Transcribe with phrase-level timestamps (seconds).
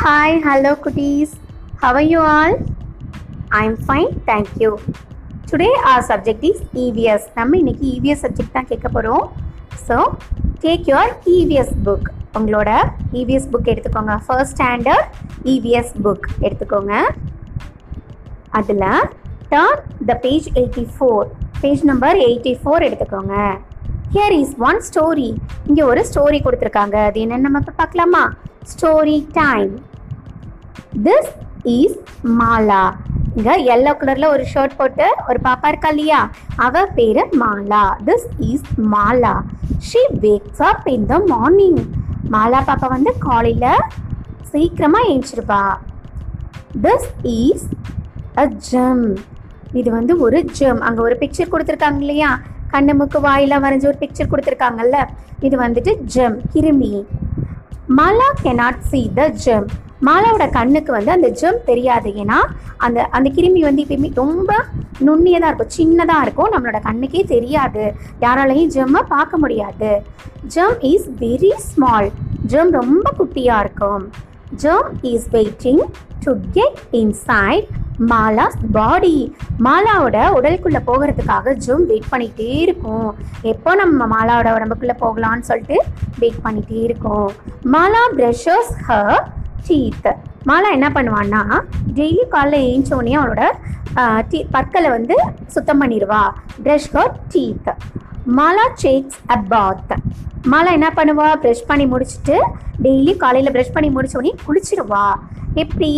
[0.00, 1.32] Hi hello குட்டீஸ்
[1.80, 2.52] How are you all?
[3.58, 4.70] I'm fine, thank you.
[5.50, 7.22] Today our subject is EVS.
[7.38, 9.24] நம்ம இன்னைக்கு EVS subject தான் கேட்க போகிறோம்
[9.86, 9.96] so
[10.64, 12.08] take your EVS book
[12.38, 12.70] உங்களோட
[13.20, 14.16] EVS book எடுத்துக்கோங்க.
[14.26, 15.06] ஃபர்ஸ்ட் ஸ்டாண்டர்ட்
[15.54, 16.92] இவிஎஸ் புக் எடுத்துக்கோங்க.
[18.60, 18.86] அதில்
[19.54, 19.80] turn
[20.10, 21.26] the page eighty four
[21.62, 23.34] page number eighty four எடுத்துக்கோங்க.
[24.16, 25.30] ஹியர் இஸ் ஒன் ஸ்டோரி
[25.70, 26.96] இங்கே ஒரு ஸ்டோரி கொடுத்துருக்காங்க.
[27.08, 28.22] அது என்னென்னு நம்ம இப்போ பார்க்கலாமா?
[28.62, 29.72] Story time
[31.06, 31.30] this
[31.74, 31.98] is
[32.40, 32.82] Mala
[33.36, 36.20] இங்கே எல்லோ கலரில் ஒரு ஷர்ட் போட்டு ஒரு பாப்பா இருக்கா இல்லையா?
[36.58, 39.34] அவ பேர் Mala this is Mala
[39.88, 41.80] she wakes up in the morning
[42.30, 43.84] Mala பாப்பா வந்து காலையில்
[44.52, 45.62] சீக்கிரமாக ஏஞ்சிருப்பா
[46.80, 47.66] திஸ் இஸ்
[48.36, 49.04] அ ஜம்
[49.72, 52.30] இது வந்து ஒரு ஜம் அங்கே ஒரு பிக்சர் கொடுத்துருக்காங்க இல்லையா?
[52.72, 54.98] கண்ணு மூக்கு வாயிலாம் வரைஞ்ச ஒரு பிக்சர் கொடுத்துருக்காங்கல்ல?
[55.42, 56.90] இது வந்துட்டு ஜெம் கிருமி.
[57.96, 59.66] Mala cannot see the germ
[60.06, 62.08] மாலாவோட கண்ணுக்கு வந்து அந்த ஜெம் தெரியாது.
[62.22, 62.38] ஏன்னா
[62.76, 64.50] அந்த அந்த கிருமி வந்து எப்பயுமே ரொம்ப
[65.06, 65.72] நுண்ணியதாக இருக்கும்.
[65.78, 66.52] சின்னதாக இருக்கும்.
[66.54, 67.84] நம்மளோட கண்ணுக்கே தெரியாது.
[68.20, 69.90] யாராலையும் ஜெம்மை பார்க்க முடியாது.
[70.54, 72.10] Germ is very small
[72.46, 74.04] germ ரொம்ப குட்டியாக இருக்கும்.
[74.64, 75.82] Germ is waiting
[76.24, 77.68] to get inside
[78.10, 79.16] Mala's body
[79.66, 83.08] மாலாவோட உடலுக்குள்ளே போகிறதுக்காக ஜூம் வெயிட் பண்ணிகிட்டே இருக்கும்.
[83.52, 85.78] எப்போ நம்ம மாலாவோட உடம்புக்குள்ளே போகலாம்னு சொல்லிட்டு
[86.22, 87.28] வெயிட் பண்ணிகிட்டே இருக்கும்.
[87.74, 89.22] Mala brushes her
[89.68, 90.10] teeth
[90.50, 91.42] Mala என்ன பண்ணுவான்னா
[91.98, 93.44] டெய்லி காலைல ஏஞ்சோடனே அவளோட
[94.30, 95.16] டீ பற்களை வந்து
[95.54, 96.22] சுத்தம் பண்ணிடுவா.
[96.64, 97.70] Brush her teeth
[98.38, 99.92] Mala takes a bath
[100.52, 101.28] Mala என்ன பண்ணுவா?
[101.42, 102.36] ப்ரஷ் பண்ணி முடிச்சுட்டு
[102.86, 105.06] டெய்லி காலையில் ப்ரஷ் பண்ணி முடிச்ச குளிச்சிடுவா.
[105.62, 105.92] எப்படி?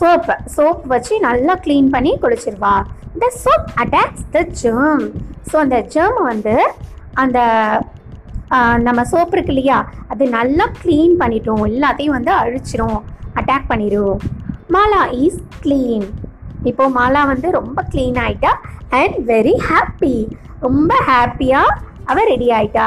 [0.00, 2.74] சோப் சோப் வச்சு நல்லா க்ளீன் பண்ணி குளிச்சிருவா
[3.18, 5.04] the soap attacks the germ
[5.50, 6.54] so அந்த ஜெர்ம் வந்து
[7.14, 7.38] அந்த
[8.78, 13.00] நம்ம சோப் இருக்கு இல்லையா அது நல்லா க்ளீன் பண்ணிட்டோம் எல்லாத்தையும் வந்து அழிச்சிரும்.
[13.34, 14.16] அட்டாக் பண்ணிடும்
[14.70, 16.06] மாலா இஸ் க்ளீன்
[16.64, 18.52] இப்போ மாலா வந்து ரொம்ப க்ளீன் ஆகிட்டா
[18.90, 20.16] அண்ட் வெரி ஹாப்பி
[20.60, 21.76] ரொம்ப ஹாப்பியாக
[22.06, 22.86] அவள் ரெடி ஆகிட்டா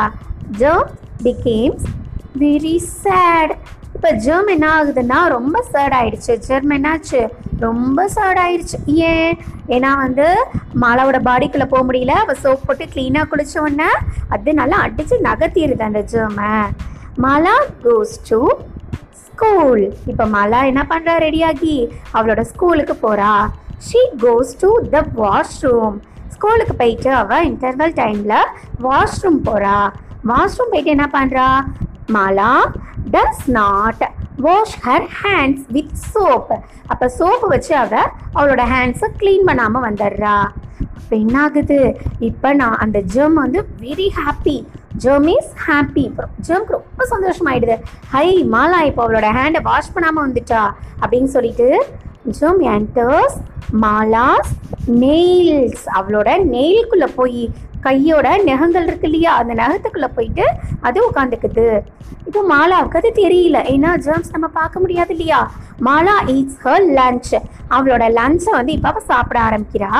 [0.57, 0.89] ஜம்
[1.23, 1.85] பிகேம்ஸ்
[2.35, 3.53] வெரி சேட்
[3.95, 6.33] இப்போ ஜெர்ம் என்ன ஆகுதுன்னா ரொம்ப சேர்ட் ஆயிடுச்சு.
[6.47, 7.21] ஜெர்ம் என்னாச்சு?
[7.65, 8.77] ரொம்ப சேர்ட் ஆயிடுச்சு.
[9.09, 9.33] ஏன்?
[9.75, 10.27] ஏன்னா வந்து
[10.83, 12.15] மாலாவோட பாடிக்குள்ளே போக முடியல.
[12.23, 13.89] அவள் சோப் போட்டு க்ளீனாக குளிச்ச உடனே
[14.35, 16.53] அது நல்லா அடித்து நகர்த்திடுது அந்த ஜெர்மை
[17.23, 18.39] மாலா கோஸ் டு
[19.23, 21.77] ஸ்கூல் இப்போ மாலா என்ன பண்ணுறா ரெடியாகி
[22.13, 23.33] அவளோட ஸ்கூலுக்கு போகிறா
[23.87, 25.95] she goes to the washroom
[26.35, 28.37] ஸ்கூலுக்கு போயிட்டு அவள் இன்டர்வல் டைமில்
[28.85, 29.77] வாஷ்ரூம் போகிறா
[30.31, 31.47] வாஷ்ரூம் போயிட்டு என்ன பண்ணுறா
[32.11, 32.51] Mala
[33.13, 34.03] does not
[34.45, 36.51] wash her hands with soap
[36.87, 37.93] அப்போ சோப்பு வச்சு அவ
[38.35, 40.35] அவளோட ஹேண்ட்ஸை க்ளீன் பண்ணாமல் வந்துடுறா.
[40.97, 41.79] அப்போ என்ன ஆகுது
[42.19, 44.57] இப்போ நான் அந்த ஜெர்ம் வந்து very happy
[45.03, 46.05] germ is happy
[46.47, 47.77] ஜெர்ம்க்கு ரொம்ப சந்தோஷமாயிடுது.
[48.09, 50.63] ஹை மாலா இப்போ அவளோட ஹேண்டை வாஷ் பண்ணாமல் வந்துட்டா.
[51.01, 51.67] அப்படின்னு சொல்லிட்டு
[52.39, 53.37] ஜெர்ம் என்டர்ஸ்
[53.83, 54.51] மாலாஸ்
[55.03, 57.43] நெயில்ஸ் அவளோட நெயிலுக்குள்ளே போய்
[57.85, 59.31] கையோட நகங்கள் இருக்கு இல்லையா?
[59.41, 60.45] அந்த நகத்துக்குள்ளே போயிட்டு
[60.87, 61.67] அது உட்காந்துக்குது
[62.27, 63.57] இப்போ மாலாவுக்கு அது தெரியல.
[63.73, 65.39] ஏன்னா ஜேர்ம்ஸ் நம்ம பார்க்க முடியாது இல்லையா?
[65.87, 67.33] மாலா ஈட்ஸ் ஹர் லஞ்ச்
[67.75, 69.91] அவளோட லஞ்சை வந்து இப்போ அவள் சாப்பிட ஆரம்பிக்கிறா.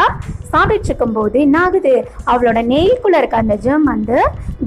[0.51, 1.93] சாப்பிட்டுட்டு இருக்கும்போது என்ன ஆகுது?
[2.31, 4.19] அவளோட நெயிலுக்குள்ள இருக்க அந்த ஜெர்ம் வந்து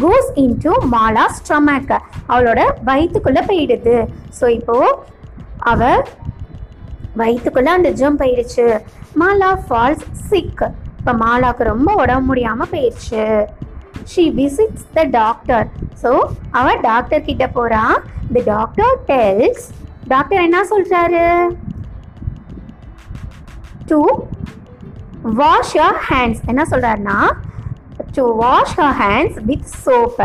[0.04, 1.94] கோஸ் இன்டு மாலா ஸ்டொமக்
[2.32, 2.60] அவளோட
[2.90, 3.96] வயிற்றுக்குள்ளே போயிடுது.
[4.40, 4.76] ஸோ இப்போ
[5.72, 6.02] அவள்
[7.22, 8.66] வயிற்றுக்குள்ளே அந்த ஜெர்ம் போயிடுச்சு.
[9.22, 10.64] மாலா ஃபால்ஸ் சிக்
[11.06, 13.24] இப்போ மாலாவுக்கு ரொம்ப உடம்பு முடியாமல் போயிடுச்சு
[14.12, 15.66] she visits the doctor
[16.02, 16.10] so
[16.58, 17.82] அவ டாக்டர் கிட்ட போறா.
[18.34, 19.66] த டாக்டர் டெல்ஸ்
[20.12, 21.22] டாக்டர் என்ன சொல்றாரு?
[23.90, 24.00] டு
[25.40, 27.18] வாஷ் யோர் ஹேண்ட்ஸ் என்ன சொல்றாருன்னா?
[28.18, 30.22] To wash your hands with soap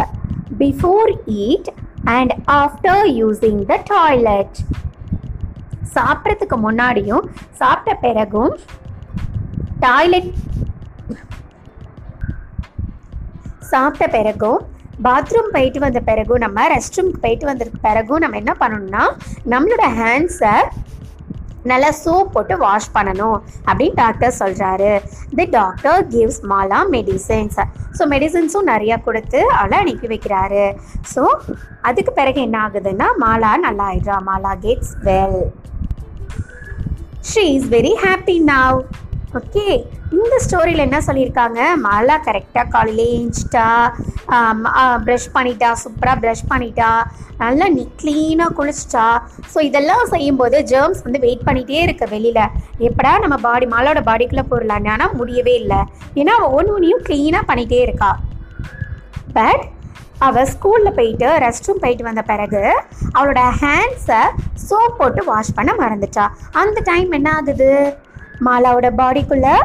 [0.63, 1.11] before
[1.45, 1.71] eat
[2.17, 4.59] and after using the toilet
[5.97, 7.27] சாப்பிட்றதுக்கு முன்னாடியும்
[7.61, 8.55] சாப்பிட்ட பிறகும்
[9.87, 10.31] டாய்லெட்
[13.73, 14.61] சாப்பிட்ட பிறகும்
[15.05, 19.03] பாத்ரூம் போயிட்டு வந்த பிறகும் நம்ம ரெஸ்ட் ரூம்க்கு போயிட்டு வந்ததுக்கு பிறகும் நம்ம என்ன பண்ணணும்னா
[19.53, 20.55] நம்மளோட ஹேண்ட்ஸை
[21.69, 23.35] நல்லா சோப் போட்டு வாஷ் பண்ணணும்
[23.67, 24.91] அப்படின்னு டாக்டர் சொல்கிறாரு
[25.37, 27.59] the doctor gives Mala medicines
[27.97, 30.63] so மெடிசன்ஸும் நிறையா கொடுத்து அவளை அனுப்பி வைக்கிறாரு.
[31.13, 31.23] ஸோ
[31.89, 35.39] அதுக்கு பிறகு என்ன ஆகுதுன்னா மாலா நல்லா ஆயிடுறா Mala gets well
[37.31, 38.79] she is very happy now
[39.39, 39.67] okay
[40.17, 41.59] இந்த ஸ்டோரியில் என்ன சொல்லியிருக்காங்க?
[41.83, 43.67] மாலா கரெக்டாக காலையிலே ஏஞ்சிட்டா
[45.05, 46.89] ப்ரஷ் பண்ணிட்டா சூப்பராக ப்ரஷ் பண்ணிட்டா
[47.41, 49.05] நல்லா நீ க்ளீனாக குளிச்சிட்டா.
[49.51, 52.43] ஸோ இதெல்லாம் செய்யும்போது ஜேர்ம்ஸ் வந்து வெயிட் பண்ணிகிட்டே இருக்கு வெளியில்.
[52.87, 54.91] எப்படா நம்ம பாடி மாலோட பாடிக்குள்ளே போடலான்னு?
[54.95, 55.81] ஆனால் முடியவே இல்லை.
[56.21, 58.11] ஏன்னா அவள் ஒன்று ஒன்றையும் க்ளீனாக பண்ணிகிட்டே இருக்கா.
[59.37, 59.63] பட்
[60.27, 62.63] அவள் ஸ்கூலில் போயிட்டு ரெஸ்ட் ரூம் போயிட்டு வந்த பிறகு
[63.15, 64.21] அவளோட ஹேண்ட்ஸை
[64.67, 66.25] சோப் போட்டு வாஷ் பண்ண மறந்துட்டா.
[66.63, 67.71] அந்த டைம் என்ன ஆகுது?
[68.47, 69.55] மாலாவோட பாடிக்குள்ளே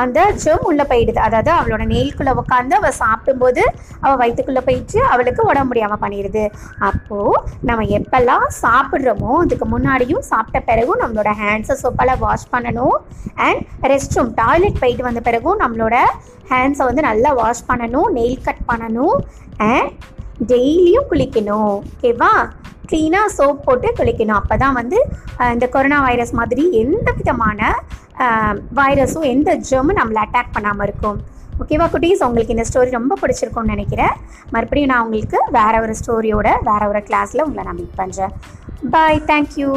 [0.00, 1.20] அந்த ஜெம் உள்ளே போயிடுது.
[1.26, 3.62] அதாவது அவளோட நெயில்குள்ளே உட்காந்து அவள் சாப்பிடும்போது
[4.04, 6.44] அவள் வயிற்றுக்குள்ளே போயிட்டு அவளுக்கு உடம்பு முடியாமல் பண்ணிடுது.
[6.88, 12.96] அப்போது நம்ம எப்பெல்லாம் சாப்பிட்றோமோ அதுக்கு முன்னாடியும் சாப்பிட்ட பிறகும் நம்மளோட ஹேண்ட்ஸை சோப்பால் வாஷ் பண்ணணும்.
[13.46, 13.62] அண்ட்
[13.92, 15.98] ரெஸ்ட் ரூம் டாய்லெட் போயிட்டு வந்த பிறகும் நம்மளோட
[16.52, 19.16] ஹேண்ட்ஸை வந்து நல்லா வாஷ் பண்ணணும் நெயில் கட் பண்ணணும்.
[19.70, 19.92] அண்ட்
[20.52, 21.74] டெய்லியும் குளிக்கணும்.
[21.94, 22.32] ஓகேவா
[22.90, 24.38] க்ளீனாக சோப் போட்டு குளிக்கணும்.
[24.40, 24.98] அப்போ தான் வந்து
[25.54, 27.60] இந்த கொரோனா வைரஸ் மாதிரி எந்த விதமான
[28.78, 31.18] வைரஸும் எந்த ஜெர்மும் நம்மளை அட்டாக் பண்ணாமல் இருக்கும்.
[31.62, 32.22] ஓகேவா குட்டீஸ்?
[32.28, 34.14] உங்களுக்கு இந்த ஸ்டோரி ரொம்ப பிடிச்சிருக்கும்னு நினைக்கிறேன்.
[34.54, 38.32] மறுபடியும் நான் உங்களுக்கு வேற ஒரு ஸ்டோரியோட வேற ஒரு கிளாஸில் உங்களை நான் மீட் பண்ணுறேன்
[38.94, 39.70] பாய் தேங்க்யூ